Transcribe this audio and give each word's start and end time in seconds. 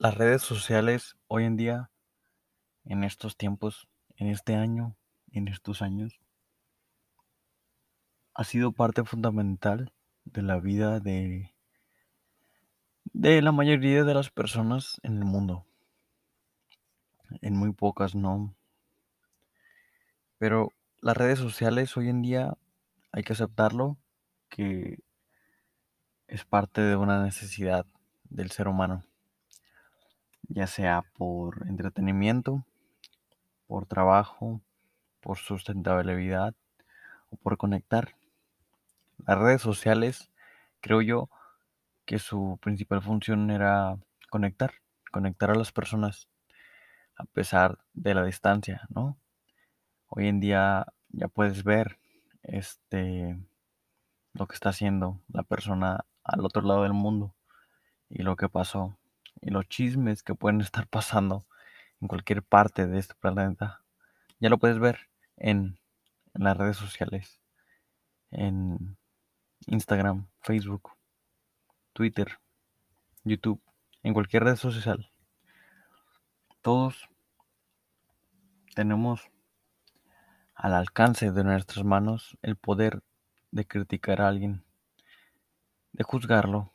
Las 0.00 0.16
redes 0.16 0.42
sociales 0.42 1.16
hoy 1.26 1.42
en 1.42 1.56
día, 1.56 1.90
en 2.84 3.02
estos 3.02 3.36
tiempos, 3.36 3.88
en 4.14 4.28
este 4.28 4.54
año, 4.54 4.96
en 5.32 5.48
estos 5.48 5.82
años, 5.82 6.20
ha 8.32 8.44
sido 8.44 8.70
parte 8.70 9.02
fundamental 9.02 9.92
de 10.24 10.42
la 10.42 10.60
vida 10.60 11.00
de, 11.00 11.52
de 13.06 13.42
la 13.42 13.50
mayoría 13.50 14.04
de 14.04 14.14
las 14.14 14.30
personas 14.30 15.00
en 15.02 15.18
el 15.18 15.24
mundo. 15.24 15.66
En 17.40 17.56
muy 17.56 17.72
pocas 17.72 18.14
no. 18.14 18.54
Pero 20.38 20.72
las 21.00 21.16
redes 21.16 21.40
sociales 21.40 21.96
hoy 21.96 22.08
en 22.08 22.22
día 22.22 22.56
hay 23.10 23.24
que 23.24 23.32
aceptarlo 23.32 23.98
que 24.48 25.00
es 26.28 26.44
parte 26.44 26.82
de 26.82 26.94
una 26.94 27.20
necesidad 27.24 27.84
del 28.30 28.52
ser 28.52 28.68
humano, 28.68 29.07
ya 30.48 30.66
sea 30.66 31.02
por 31.16 31.66
entretenimiento, 31.68 32.64
por 33.66 33.86
trabajo, 33.86 34.60
por 35.20 35.38
sustentabilidad 35.38 36.54
o 37.30 37.36
por 37.36 37.58
conectar. 37.58 38.14
Las 39.26 39.38
redes 39.38 39.62
sociales, 39.62 40.30
creo 40.80 41.02
yo, 41.02 41.28
que 42.06 42.18
su 42.18 42.58
principal 42.62 43.02
función 43.02 43.50
era 43.50 43.98
conectar, 44.30 44.72
conectar 45.12 45.50
a 45.50 45.54
las 45.54 45.72
personas 45.72 46.28
a 47.16 47.24
pesar 47.24 47.78
de 47.92 48.14
la 48.14 48.24
distancia, 48.24 48.82
¿no? 48.88 49.18
Hoy 50.08 50.28
en 50.28 50.40
día 50.40 50.86
ya 51.10 51.28
puedes 51.28 51.64
ver 51.64 51.98
este 52.42 53.38
lo 54.32 54.46
que 54.46 54.54
está 54.54 54.70
haciendo 54.70 55.20
la 55.32 55.42
persona 55.42 56.04
al 56.22 56.44
otro 56.44 56.62
lado 56.62 56.84
del 56.84 56.92
mundo 56.92 57.34
y 58.08 58.22
lo 58.22 58.36
que 58.36 58.48
pasó 58.48 58.96
y 59.40 59.50
los 59.50 59.68
chismes 59.68 60.22
que 60.22 60.34
pueden 60.34 60.60
estar 60.60 60.86
pasando 60.86 61.46
en 62.00 62.08
cualquier 62.08 62.42
parte 62.42 62.86
de 62.86 62.98
este 62.98 63.14
planeta. 63.14 63.82
Ya 64.40 64.48
lo 64.48 64.58
puedes 64.58 64.78
ver 64.78 65.08
en, 65.36 65.78
las 66.34 66.56
redes 66.56 66.76
sociales, 66.76 67.40
en 68.30 68.96
Instagram, 69.66 70.28
Facebook, 70.40 70.92
Twitter, 71.92 72.38
YouTube, 73.24 73.60
en 74.04 74.14
cualquier 74.14 74.44
red 74.44 74.56
social. 74.56 75.10
Todos 76.62 77.08
tenemos 78.76 79.28
al 80.54 80.74
alcance 80.74 81.32
de 81.32 81.42
nuestras 81.42 81.84
manos 81.84 82.38
el 82.42 82.56
poder 82.56 83.02
de 83.50 83.66
criticar 83.66 84.20
a 84.20 84.28
alguien, 84.28 84.64
de 85.92 86.04
juzgarlo, 86.04 86.72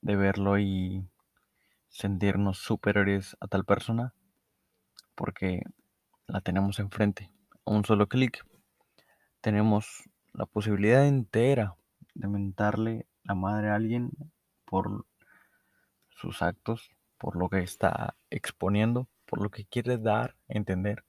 de 0.00 0.16
verlo 0.16 0.58
y 0.58 1.08
sentirnos 1.88 2.58
superiores 2.58 3.36
a 3.40 3.48
tal 3.48 3.64
persona 3.64 4.14
porque 5.14 5.62
la 6.26 6.40
tenemos 6.40 6.78
enfrente. 6.78 7.30
A 7.64 7.72
un 7.72 7.84
solo 7.84 8.08
clic 8.08 8.44
tenemos 9.40 10.08
la 10.32 10.46
posibilidad 10.46 11.06
entera 11.06 11.74
de 12.14 12.28
mentarle 12.28 13.06
la 13.24 13.34
madre 13.34 13.70
a 13.70 13.74
alguien 13.74 14.10
por 14.64 15.06
sus 16.10 16.42
actos, 16.42 16.90
por 17.18 17.36
lo 17.36 17.48
que 17.48 17.60
está 17.60 18.16
exponiendo, 18.30 19.08
por 19.26 19.42
lo 19.42 19.50
que 19.50 19.64
quiere 19.64 19.98
dar 19.98 20.36
entender. 20.48 21.04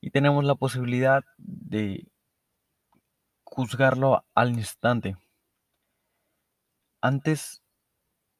Y 0.00 0.10
tenemos 0.10 0.44
la 0.44 0.54
posibilidad 0.54 1.24
de 1.38 2.08
juzgarlo 3.44 4.24
al 4.34 4.50
instante. 4.50 5.16
Antes 7.00 7.61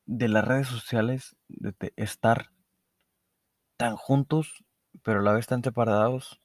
de 0.06 0.28
las 0.28 0.45
redes 0.45 0.69
sociales, 0.69 1.36
de 1.48 1.92
estar 1.97 2.50
tan 3.77 3.97
juntos, 3.97 4.64
pero 5.03 5.20
a 5.20 5.22
la 5.22 5.33
vez 5.33 5.47
tan 5.47 5.62
separados, 5.62 6.41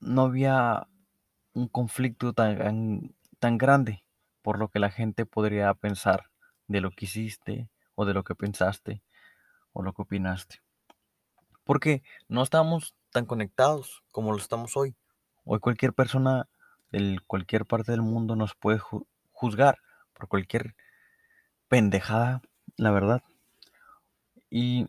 no 0.00 0.22
había 0.22 0.88
un 1.54 1.68
conflicto 1.68 2.32
tan, 2.32 3.14
tan 3.38 3.58
grande 3.58 4.04
por 4.42 4.58
lo 4.58 4.68
que 4.68 4.78
la 4.78 4.90
gente 4.90 5.26
podría 5.26 5.72
pensar 5.74 6.30
de 6.66 6.80
lo 6.80 6.90
que 6.90 7.04
hiciste 7.04 7.68
o 7.94 8.04
de 8.04 8.14
lo 8.14 8.24
que 8.24 8.34
pensaste 8.34 9.02
o 9.72 9.82
lo 9.82 9.92
que 9.92 10.02
opinaste. 10.02 10.60
Porque 11.64 12.02
no 12.28 12.42
estamos 12.42 12.94
tan 13.10 13.26
conectados 13.26 14.02
como 14.10 14.32
lo 14.32 14.38
estamos 14.38 14.76
hoy. 14.76 14.96
Hoy 15.44 15.60
cualquier 15.60 15.92
persona 15.92 16.48
de 16.90 17.18
cualquier 17.26 17.66
parte 17.66 17.92
del 17.92 18.02
mundo 18.02 18.36
nos 18.36 18.54
puede 18.54 18.80
juzgar 19.32 19.78
por 20.12 20.28
cualquier 20.28 20.74
pendejada, 21.72 22.42
la 22.76 22.90
verdad. 22.90 23.22
Y 24.50 24.86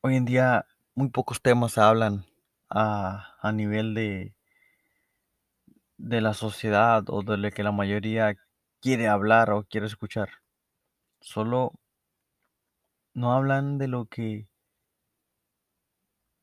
hoy 0.00 0.16
en 0.16 0.24
día 0.24 0.64
muy 0.94 1.10
pocos 1.10 1.42
temas 1.42 1.76
hablan 1.78 2.24
a, 2.70 3.36
a 3.40 3.52
nivel 3.52 3.94
de, 3.94 4.34
de 5.98 6.22
la 6.22 6.32
sociedad 6.32 7.04
o 7.08 7.22
de 7.22 7.36
lo 7.36 7.50
que 7.50 7.62
la 7.62 7.70
mayoría 7.72 8.34
quiere 8.80 9.08
hablar 9.08 9.50
o 9.50 9.64
quiere 9.64 9.86
escuchar. 9.86 10.30
Solo 11.20 11.72
no 13.14 13.32
hablan 13.32 13.78
de 13.78 13.88
lo 13.88 14.06
que 14.06 14.48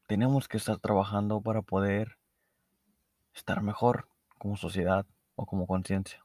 tenemos 0.07 0.47
que 0.47 0.55
estar 0.55 0.79
trabajando 0.79 1.41
para 1.41 1.61
poder 1.61 2.17
estar 3.35 3.61
mejor 3.61 4.07
como 4.39 4.57
sociedad 4.57 5.05
o 5.35 5.45
como 5.45 5.67
conciencia. 5.67 6.22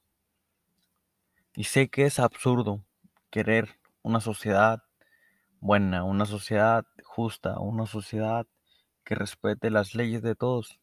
Y 1.58 1.64
sé 1.64 1.88
que 1.88 2.06
es 2.06 2.20
absurdo 2.20 2.84
querer 3.30 3.80
una 4.02 4.20
sociedad 4.20 4.84
buena, 5.58 6.04
una 6.04 6.24
sociedad 6.24 6.86
justa, 7.02 7.58
una 7.58 7.84
sociedad 7.86 8.46
que 9.02 9.16
respete 9.16 9.68
las 9.68 9.96
leyes 9.96 10.22
de 10.22 10.36
todos. 10.36 10.78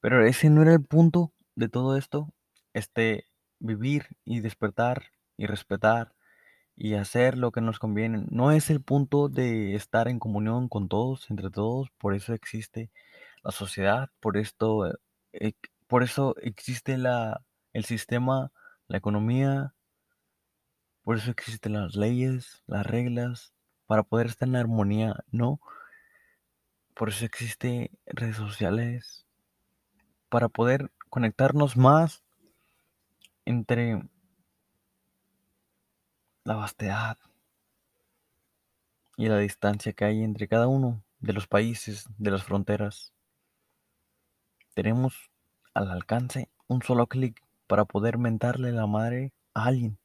Pero 0.00 0.26
ese 0.26 0.50
no 0.50 0.62
era 0.62 0.72
el 0.72 0.84
punto 0.84 1.32
de 1.54 1.68
todo 1.68 1.96
esto, 1.96 2.34
este 2.74 3.28
vivir 3.60 4.08
y 4.24 4.40
despertar 4.40 5.04
y 5.36 5.46
respetar 5.46 6.12
y 6.74 6.94
hacer 6.94 7.38
lo 7.38 7.52
que 7.52 7.60
nos 7.60 7.78
conviene. 7.78 8.26
No 8.30 8.50
es 8.50 8.68
el 8.68 8.82
punto 8.82 9.28
de 9.28 9.76
estar 9.76 10.08
en 10.08 10.18
comunión 10.18 10.68
con 10.68 10.88
todos, 10.88 11.30
entre 11.30 11.50
todos, 11.50 11.88
por 11.98 12.14
eso 12.14 12.34
existe 12.34 12.90
la 13.44 13.52
sociedad, 13.52 14.10
por 14.18 14.38
esto, 14.38 14.88
eh, 15.32 15.52
por 15.86 16.02
eso 16.02 16.34
existe 16.42 16.98
la, 16.98 17.44
el 17.72 17.84
sistema, 17.84 18.50
la 18.88 18.98
economía, 18.98 19.74
por 21.02 21.16
eso 21.16 21.30
existen 21.30 21.72
las 21.72 21.96
leyes, 21.96 22.62
las 22.66 22.86
reglas, 22.86 23.52
para 23.86 24.02
poder 24.02 24.26
estar 24.26 24.48
en 24.48 24.56
armonía, 24.56 25.24
¿no? 25.30 25.60
Por 26.94 27.08
eso 27.08 27.24
existen 27.24 27.90
redes 28.06 28.36
sociales, 28.36 29.26
para 30.28 30.48
poder 30.48 30.90
conectarnos 31.10 31.76
más 31.76 32.22
entre 33.44 34.02
la 36.44 36.54
vastedad 36.54 37.18
y 39.16 39.28
la 39.28 39.38
distancia 39.38 39.92
que 39.92 40.04
hay 40.04 40.22
entre 40.22 40.48
cada 40.48 40.68
uno 40.68 41.02
de 41.20 41.32
los 41.32 41.46
países, 41.46 42.06
de 42.18 42.30
las 42.30 42.44
fronteras. 42.44 43.12
Tenemos 44.74 45.30
al 45.74 45.90
alcance 45.90 46.48
un 46.66 46.82
solo 46.82 47.06
clic 47.06 47.42
para 47.66 47.84
poder 47.84 48.18
mentarle 48.18 48.72
la 48.72 48.86
madre 48.86 49.32
a 49.54 49.64
alguien 49.66 49.98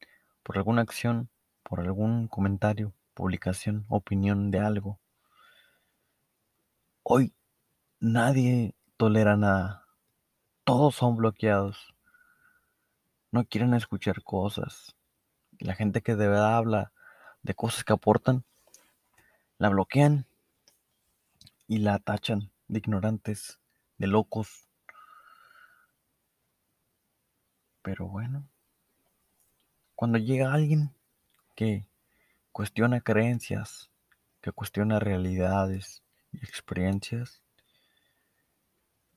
por 0.44 0.58
alguna 0.58 0.82
acción, 0.82 1.30
por 1.64 1.82
algún 1.82 2.28
comentario, 2.28 2.94
publicación, 3.14 3.86
opinión 3.90 4.52
de 4.52 4.60
algo. 4.60 5.00
Hoy 7.04 7.34
nadie 8.00 8.76
tolera 8.96 9.36
nada. 9.36 9.86
Todos 10.64 10.96
son 10.96 11.18
bloqueados. 11.18 11.94
No 13.32 13.46
quieren 13.46 13.74
escuchar 13.74 14.24
cosas. 14.24 14.96
La 15.60 15.74
gente 15.74 16.02
que 16.02 16.16
de 16.16 16.28
verdad 16.28 16.56
habla 16.58 16.92
de 17.42 17.54
cosas 17.56 17.84
que 17.84 17.94
aportan, 17.94 18.44
la 19.58 19.70
bloquean 19.70 20.26
y 21.68 21.80
la 21.80 22.00
tachan 22.00 22.52
de 22.68 22.80
ignorantes, 22.80 23.60
de 23.98 24.08
locos. 24.08 24.67
Pero 27.88 28.06
bueno, 28.06 28.46
cuando 29.96 30.18
llega 30.18 30.52
alguien 30.52 30.94
que 31.56 31.88
cuestiona 32.52 33.00
creencias, 33.00 33.90
que 34.42 34.52
cuestiona 34.52 35.00
realidades 35.00 36.04
y 36.34 36.40
experiencias, 36.40 37.42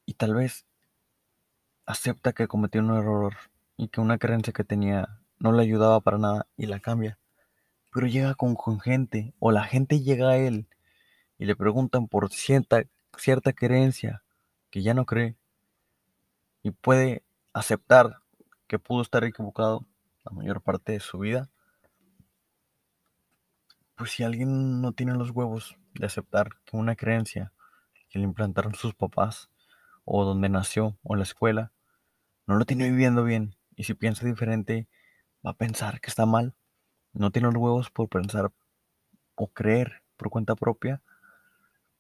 y 0.06 0.14
tal 0.14 0.34
vez 0.34 0.67
acepta 1.84 2.32
que 2.32 2.46
cometió 2.46 2.81
un 2.81 2.96
error 2.96 3.34
y 3.76 3.88
que 3.88 4.00
una 4.00 4.19
creencia 4.19 4.52
que 4.52 4.62
tenía 4.62 5.19
no 5.40 5.50
le 5.50 5.62
ayudaba 5.62 5.99
para 5.99 6.19
nada 6.19 6.46
y 6.56 6.67
la 6.67 6.78
cambia. 6.78 7.19
Pero 7.93 8.06
llega 8.06 8.37
con, 8.37 8.56
gente 8.78 9.34
o 9.40 9.50
la 9.50 9.64
gente 9.64 9.99
llega 9.99 10.28
a 10.28 10.37
él 10.37 10.69
y 11.38 11.46
le 11.46 11.56
preguntan 11.56 12.06
por 12.06 12.31
cierta, 12.31 12.84
cierta 13.19 13.52
creencia 13.52 14.22
que 14.70 14.82
ya 14.82 14.94
no 14.94 15.06
cree 15.06 15.34
y 16.62 16.70
puede 16.70 17.25
aceptar 17.52 18.19
que 18.70 18.78
pudo 18.78 19.02
estar 19.02 19.25
equivocado 19.25 19.84
la 20.25 20.31
mayor 20.31 20.62
parte 20.62 20.93
de 20.93 21.00
su 21.00 21.19
vida. 21.19 21.50
pues 23.96 24.12
si 24.12 24.22
alguien 24.22 24.81
no 24.81 24.93
tiene 24.93 25.12
los 25.14 25.31
huevos 25.31 25.76
de 25.94 26.06
aceptar 26.06 26.50
que 26.64 26.76
una 26.76 26.94
creencia 26.94 27.52
que 28.08 28.20
le 28.20 28.26
implantaron 28.26 28.76
sus 28.76 28.94
papás, 28.94 29.50
o 30.05 30.25
donde 30.25 30.49
nació, 30.49 30.96
o 31.02 31.17
la 31.17 31.25
escuela, 31.25 31.72
no 32.46 32.55
lo 32.55 32.64
tiene 32.64 32.88
viviendo 32.88 33.25
bien, 33.25 33.56
y 33.75 33.82
si 33.84 33.94
piensa 33.94 34.25
diferente, 34.25 34.87
va 35.44 35.50
a 35.50 35.56
pensar 35.56 36.00
que 36.00 36.08
está 36.08 36.25
mal, 36.25 36.55
no 37.12 37.32
tiene 37.32 37.49
los 37.49 37.56
huevos 37.56 37.90
por 37.90 38.08
pensar 38.08 38.52
o 39.34 39.49
creer 39.49 40.05
por 40.17 40.31
cuenta 40.31 40.55
propia, 40.55 41.02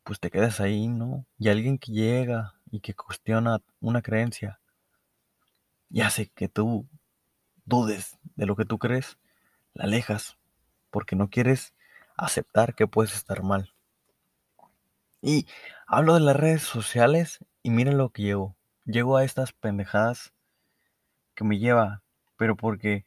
pues 0.04 0.20
te 0.20 0.30
quedas 0.30 0.60
ahí, 0.60 0.86
¿no? 0.86 1.26
Y 1.36 1.48
alguien 1.48 1.78
que 1.78 1.90
llega 1.90 2.54
y 2.70 2.78
que 2.78 2.94
cuestiona 2.94 3.60
una 3.80 4.02
creencia 4.02 4.60
y 5.90 6.02
hace 6.02 6.28
que 6.28 6.48
tú 6.48 6.88
dudes 7.64 8.18
de 8.36 8.46
lo 8.46 8.56
que 8.56 8.64
tú 8.64 8.78
crees, 8.78 9.18
la 9.74 9.84
alejas, 9.84 10.38
porque 10.90 11.16
no 11.16 11.28
quieres 11.28 11.74
aceptar 12.16 12.74
que 12.74 12.86
puedes 12.86 13.14
estar 13.14 13.42
mal. 13.42 13.74
Y 15.20 15.46
hablo 15.86 16.14
de 16.14 16.20
las 16.20 16.36
redes 16.36 16.62
sociales 16.62 17.44
y 17.62 17.70
miren 17.70 17.98
lo 17.98 18.10
que 18.10 18.22
llego. 18.22 18.56
Llego 18.84 19.16
a 19.16 19.24
estas 19.24 19.52
pendejadas 19.52 20.32
que 21.34 21.44
me 21.44 21.58
lleva, 21.58 22.02
pero 22.36 22.56
porque 22.56 23.04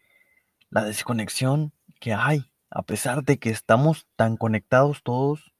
la 0.69 0.83
desconexión 0.83 1.73
que 1.99 2.13
hay, 2.13 2.51
a 2.69 2.83
pesar 2.83 3.23
de 3.23 3.39
que 3.39 3.49
estamos 3.49 4.07
tan 4.15 4.37
conectados 4.37 5.03
todos, 5.03 5.53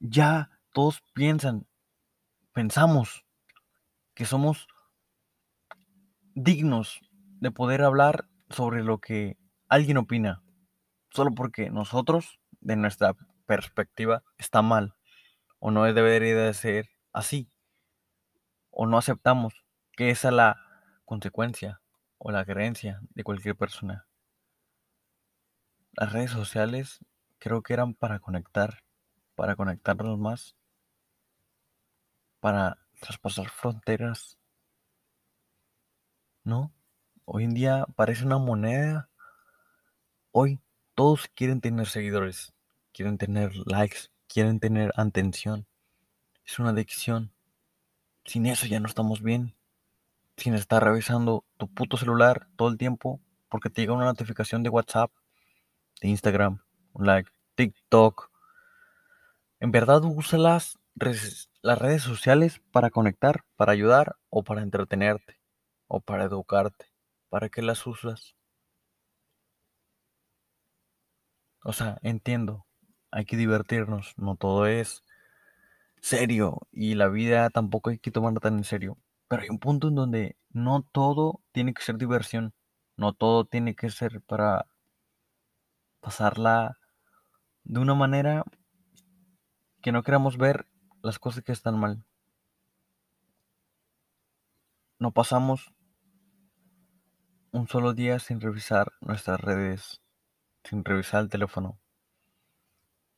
ya 0.00 0.50
todos 0.72 1.02
piensan, 1.14 1.66
pensamos 2.52 3.24
que 4.14 4.24
somos 4.24 4.68
dignos 6.34 7.00
de 7.40 7.50
poder 7.50 7.82
hablar 7.82 8.28
sobre 8.50 8.82
lo 8.82 8.98
que 8.98 9.36
alguien 9.68 9.96
opina, 9.96 10.42
solo 11.10 11.32
porque 11.34 11.70
nosotros, 11.70 12.38
de 12.60 12.76
nuestra 12.76 13.14
perspectiva, 13.46 14.22
está 14.38 14.62
mal 14.62 14.94
o 15.64 15.70
no 15.70 15.84
debería 15.84 16.34
de 16.34 16.54
ser 16.54 16.90
así, 17.12 17.48
o 18.70 18.84
no 18.86 18.98
aceptamos 18.98 19.64
que 19.92 20.10
esa 20.10 20.30
es 20.30 20.34
la 20.34 20.56
consecuencia 21.04 21.80
o 22.18 22.32
la 22.32 22.44
creencia 22.44 23.00
de 23.10 23.22
cualquier 23.22 23.54
persona. 23.54 24.08
Las 25.92 26.12
redes 26.12 26.32
sociales 26.32 26.98
creo 27.38 27.62
que 27.62 27.74
eran 27.74 27.94
para 27.94 28.18
conectar, 28.18 28.82
para 29.36 29.54
conectarnos 29.54 30.18
más, 30.18 30.56
para 32.40 32.78
traspasar 32.98 33.48
fronteras. 33.48 34.40
¿No? 36.44 36.72
Hoy 37.24 37.44
en 37.44 37.54
día 37.54 37.86
parece 37.94 38.24
una 38.24 38.38
moneda. 38.38 39.08
Hoy 40.32 40.60
todos 40.94 41.28
quieren 41.28 41.60
tener 41.60 41.86
seguidores, 41.86 42.52
quieren 42.92 43.16
tener 43.16 43.52
likes, 43.66 44.08
quieren 44.26 44.58
tener 44.58 44.92
atención. 44.96 45.66
Es 46.44 46.58
una 46.58 46.70
adicción. 46.70 47.32
Sin 48.24 48.46
eso 48.46 48.66
ya 48.66 48.80
no 48.80 48.88
estamos 48.88 49.22
bien. 49.22 49.54
Sin 50.36 50.54
estar 50.54 50.82
revisando 50.82 51.44
tu 51.58 51.68
puto 51.68 51.96
celular 51.96 52.48
todo 52.56 52.68
el 52.68 52.78
tiempo 52.78 53.20
porque 53.48 53.70
te 53.70 53.82
llega 53.82 53.92
una 53.92 54.06
notificación 54.06 54.64
de 54.64 54.70
WhatsApp, 54.70 55.12
de 56.00 56.08
Instagram, 56.08 56.60
un 56.92 57.06
like, 57.06 57.30
TikTok. 57.54 58.30
En 59.60 59.70
verdad 59.70 60.02
usa 60.04 60.38
las, 60.38 60.78
las 61.60 61.78
redes 61.78 62.02
sociales 62.02 62.60
para 62.72 62.90
conectar, 62.90 63.44
para 63.54 63.72
ayudar 63.72 64.16
o 64.28 64.42
para 64.42 64.62
entretenerte 64.62 65.41
o 65.92 66.00
para 66.00 66.24
educarte. 66.24 66.86
¿Para 67.28 67.50
qué 67.50 67.60
las 67.60 67.86
usas? 67.86 68.34
O 71.64 71.74
sea, 71.74 71.98
entiendo, 72.02 72.66
hay 73.10 73.26
que 73.26 73.36
divertirnos, 73.36 74.14
no 74.16 74.36
todo 74.36 74.66
es 74.66 75.04
serio 76.00 76.60
y 76.72 76.94
la 76.94 77.08
vida 77.08 77.50
tampoco 77.50 77.90
hay 77.90 77.98
que 77.98 78.10
tomarla 78.10 78.40
tan 78.40 78.56
en 78.56 78.64
serio. 78.64 78.96
Pero 79.28 79.42
hay 79.42 79.50
un 79.50 79.58
punto 79.58 79.88
en 79.88 79.96
donde 79.96 80.36
no 80.48 80.82
todo 80.82 81.42
tiene 81.52 81.74
que 81.74 81.82
ser 81.82 81.98
diversión, 81.98 82.54
no 82.96 83.12
todo 83.12 83.44
tiene 83.44 83.74
que 83.76 83.90
ser 83.90 84.22
para 84.22 84.66
pasarla 86.00 86.78
de 87.64 87.80
una 87.80 87.94
manera 87.94 88.44
que 89.82 89.92
no 89.92 90.02
queramos 90.02 90.38
ver 90.38 90.66
las 91.02 91.18
cosas 91.18 91.44
que 91.44 91.52
están 91.52 91.78
mal. 91.78 92.02
No 94.98 95.12
pasamos 95.12 95.74
un 97.52 97.68
solo 97.68 97.92
día 97.92 98.18
sin 98.18 98.40
revisar 98.40 98.92
nuestras 99.02 99.38
redes, 99.38 100.00
sin 100.64 100.84
revisar 100.84 101.20
el 101.20 101.28
teléfono. 101.28 101.78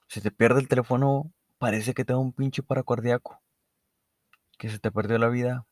Si 0.09 0.21
te 0.21 0.33
pierde 0.33 0.61
el 0.61 0.69
teléfono, 0.69 1.33
parece 1.59 1.95
que 1.95 2.05
te 2.05 2.13
da 2.13 2.19
un 2.19 2.33
pinche 2.33 2.63
paracardiaco. 2.63 3.41
Que 4.59 4.69
se 4.69 4.81
te 4.81 4.91
perdió 4.91 5.19
la 5.19 5.29
vida. 5.29 5.67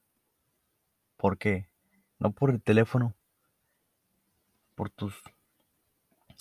¿Por 1.16 1.38
qué? 1.38 1.68
No 2.20 2.30
por 2.30 2.50
el 2.50 2.62
teléfono. 2.62 3.14
Por 4.76 4.90
tus 4.90 5.20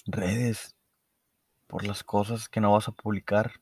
redes. 0.06 0.76
Por 1.66 1.86
las 1.86 2.04
cosas 2.04 2.50
que 2.50 2.62
no 2.62 2.72
vas 2.72 2.88
a 2.88 2.92
publicar. 2.92 3.54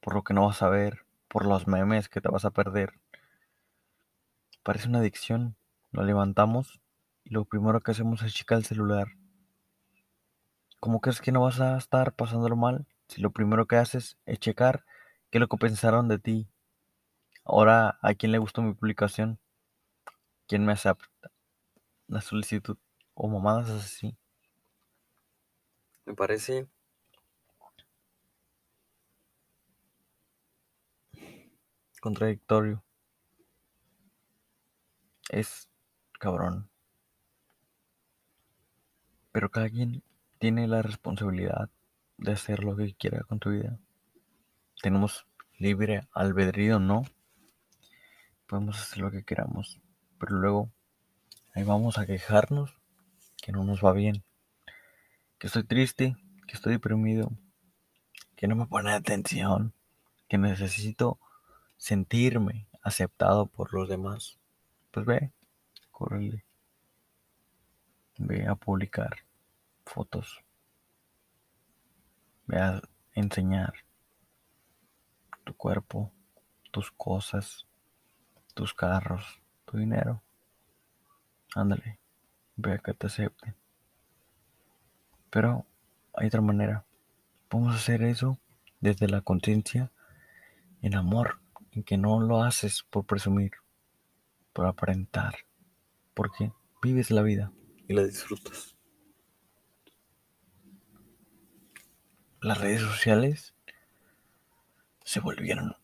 Por 0.00 0.14
lo 0.14 0.22
que 0.22 0.34
no 0.34 0.46
vas 0.46 0.62
a 0.62 0.68
ver. 0.68 1.06
Por 1.26 1.46
los 1.46 1.66
memes 1.66 2.10
que 2.10 2.20
te 2.20 2.28
vas 2.28 2.44
a 2.44 2.50
perder. 2.50 3.00
Parece 4.62 4.88
una 4.88 4.98
adicción. 4.98 5.56
Lo 5.90 6.04
levantamos 6.04 6.80
y 7.28 7.34
lo 7.34 7.44
primero 7.44 7.80
que 7.80 7.90
hacemos 7.90 8.22
es 8.22 8.32
checar 8.32 8.58
el 8.58 8.64
celular. 8.64 9.08
¿Cómo 10.80 11.00
crees 11.00 11.20
que 11.20 11.32
no 11.32 11.42
vas 11.42 11.60
a 11.60 11.76
estar 11.76 12.14
pasándolo 12.14 12.56
mal 12.56 12.86
si 13.08 13.20
lo 13.20 13.30
primero 13.32 13.66
que 13.66 13.76
haces 13.76 14.16
es 14.24 14.38
checar 14.38 14.84
qué 15.30 15.36
es 15.38 15.40
lo 15.40 15.48
que 15.48 15.58
pensaron 15.58 16.08
de 16.08 16.18
ti? 16.18 16.48
Ahora, 17.44 17.98
¿a 18.00 18.14
quién 18.14 18.32
le 18.32 18.38
gustó 18.38 18.62
mi 18.62 18.72
publicación? 18.72 19.38
¿Quién 20.46 20.64
me 20.64 20.72
acepta 20.72 21.30
la 22.06 22.22
solicitud? 22.22 22.78
O 23.14 23.28
mamadas 23.28 23.68
así. 23.68 24.16
Me 26.06 26.14
parece 26.14 26.66
contradictorio. 32.00 32.82
Es 35.28 35.68
cabrón. 36.18 36.70
Pero 39.38 39.52
cada 39.52 39.70
quien 39.70 40.02
tiene 40.40 40.66
la 40.66 40.82
responsabilidad 40.82 41.70
de 42.16 42.32
hacer 42.32 42.64
lo 42.64 42.74
que 42.74 42.92
quiera 42.94 43.20
con 43.20 43.38
tu 43.38 43.50
vida. 43.50 43.78
Tenemos 44.82 45.28
libre 45.58 46.08
albedrío, 46.10 46.80
¿no? 46.80 47.04
Podemos 48.48 48.80
hacer 48.80 48.98
lo 48.98 49.12
que 49.12 49.22
queramos, 49.22 49.78
pero 50.18 50.34
luego 50.34 50.72
ahí 51.54 51.62
vamos 51.62 51.98
a 51.98 52.06
quejarnos 52.06 52.76
que 53.40 53.52
no 53.52 53.62
nos 53.62 53.80
va 53.80 53.92
bien, 53.92 54.24
que 55.38 55.46
estoy 55.46 55.62
triste, 55.62 56.16
que 56.48 56.56
estoy 56.56 56.72
deprimido, 56.72 57.30
que 58.34 58.48
no 58.48 58.56
me 58.56 58.66
pone 58.66 58.90
atención, 58.90 59.72
que 60.26 60.36
necesito 60.36 61.20
sentirme 61.76 62.66
aceptado 62.82 63.46
por 63.46 63.72
los 63.72 63.88
demás. 63.88 64.36
Pues 64.90 65.06
ve, 65.06 65.30
córrele, 65.92 66.44
ve 68.16 68.44
a 68.44 68.56
publicar 68.56 69.27
fotos. 69.88 70.44
Ve 72.46 72.58
a 72.58 72.82
enseñar 73.14 73.72
tu 75.44 75.54
cuerpo, 75.54 76.12
tus 76.70 76.90
cosas, 76.92 77.66
tus 78.54 78.74
carros, 78.74 79.40
tu 79.64 79.78
dinero. 79.78 80.22
Ándale, 81.54 81.98
ve 82.56 82.74
a 82.74 82.78
que 82.78 82.94
te 82.94 83.06
acepten. 83.06 83.56
Pero 85.30 85.66
hay 86.14 86.28
otra 86.28 86.40
manera. 86.40 86.84
Podemos 87.48 87.74
hacer 87.74 88.02
eso 88.02 88.38
desde 88.80 89.08
la 89.08 89.22
conciencia, 89.22 89.90
en 90.82 90.94
amor, 90.94 91.40
en 91.72 91.82
que 91.82 91.96
no 91.96 92.20
lo 92.20 92.42
haces 92.42 92.84
por 92.90 93.04
presumir, 93.04 93.52
por 94.52 94.66
aparentar, 94.66 95.34
porque 96.14 96.52
vives 96.82 97.10
la 97.10 97.22
vida 97.22 97.52
y 97.88 97.94
la 97.94 98.04
disfrutas. 98.04 98.77
Las 102.48 102.62
redes 102.62 102.80
sociales 102.80 103.54
se 105.04 105.20
volvieron 105.20 105.76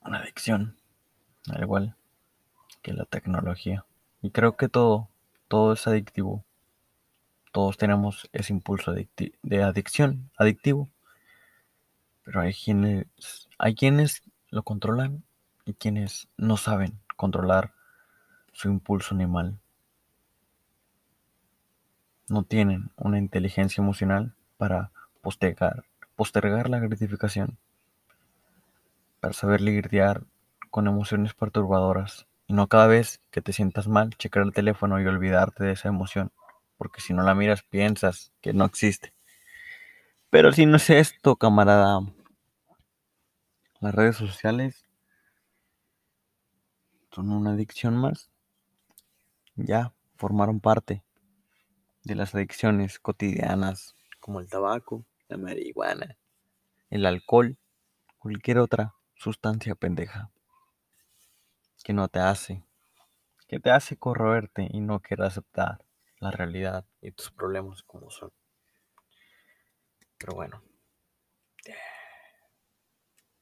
una 0.00 0.18
adicción, 0.18 0.76
al 1.48 1.62
igual 1.62 1.94
que 2.82 2.92
la 2.92 3.04
tecnología. 3.04 3.86
Y 4.20 4.32
creo 4.32 4.56
que 4.56 4.68
todo, 4.68 5.08
todo 5.46 5.72
es 5.72 5.86
adictivo. 5.86 6.44
Todos 7.52 7.76
tenemos 7.76 8.28
ese 8.32 8.52
impulso 8.52 8.92
de 8.92 9.62
adicción, 9.62 10.30
adictivo. 10.36 10.88
Pero 12.24 12.40
hay 12.40 12.52
quienes, 12.52 13.48
hay 13.56 13.76
quienes 13.76 14.22
lo 14.48 14.64
controlan 14.64 15.22
y 15.66 15.74
quienes 15.74 16.26
no 16.36 16.56
saben 16.56 16.98
controlar 17.14 17.74
su 18.52 18.68
impulso 18.68 19.14
animal. 19.14 19.60
No 22.28 22.42
tienen 22.42 22.90
una 22.96 23.18
inteligencia 23.18 23.82
emocional 23.82 24.34
para 24.56 24.90
postergar, 25.20 25.84
postergar 26.16 26.68
la 26.70 26.78
gratificación, 26.78 27.58
para 29.20 29.34
saber 29.34 29.60
lidiar 29.60 30.24
con 30.70 30.86
emociones 30.86 31.34
perturbadoras 31.34 32.26
y 32.46 32.54
no 32.54 32.68
cada 32.68 32.86
vez 32.86 33.20
que 33.30 33.42
te 33.42 33.52
sientas 33.52 33.86
mal 33.86 34.16
checar 34.16 34.42
el 34.42 34.52
teléfono 34.52 35.00
y 35.00 35.06
olvidarte 35.06 35.64
de 35.64 35.72
esa 35.72 35.88
emoción, 35.88 36.32
porque 36.76 37.00
si 37.00 37.12
no 37.12 37.22
la 37.22 37.34
miras 37.34 37.62
piensas 37.62 38.32
que 38.40 38.52
no 38.52 38.64
existe. 38.64 39.12
Pero 40.30 40.52
si 40.52 40.64
no 40.64 40.76
es 40.76 40.88
esto, 40.90 41.36
camarada, 41.36 42.00
las 43.80 43.94
redes 43.94 44.16
sociales 44.16 44.84
son 47.12 47.32
una 47.32 47.50
adicción 47.50 47.96
más. 47.96 48.30
Ya 49.56 49.92
formaron 50.16 50.60
parte 50.60 51.02
de 52.04 52.14
las 52.14 52.34
adicciones 52.34 52.98
cotidianas 52.98 53.94
como 54.20 54.40
el 54.40 54.48
tabaco, 54.48 55.04
la 55.30 55.36
marihuana, 55.36 56.18
el 56.90 57.06
alcohol, 57.06 57.56
cualquier 58.18 58.58
otra 58.58 58.94
sustancia 59.14 59.76
pendeja 59.76 60.30
que 61.84 61.92
no 61.92 62.08
te 62.08 62.18
hace, 62.18 62.64
que 63.46 63.60
te 63.60 63.70
hace 63.70 63.96
corroerte 63.96 64.68
y 64.70 64.80
no 64.80 65.00
querer 65.00 65.26
aceptar 65.26 65.84
la 66.18 66.32
realidad 66.32 66.84
y 67.00 67.12
tus 67.12 67.30
problemas 67.30 67.82
como 67.84 68.10
son. 68.10 68.32
Pero 70.18 70.34
bueno. 70.34 70.62